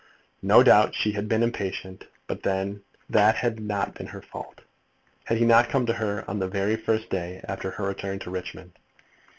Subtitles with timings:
[0.41, 4.61] No doubt she had been impatient, but then that had been her fault.
[5.25, 8.71] Had he not come to her the very first day after her return to Richmond?